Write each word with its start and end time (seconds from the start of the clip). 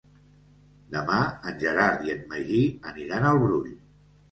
Demà 0.95 1.17
en 1.51 1.59
Gerard 1.65 2.03
i 2.09 2.15
en 2.15 2.25
Magí 2.33 2.65
aniran 2.95 3.31
al 3.35 3.45
Brull. 3.47 3.73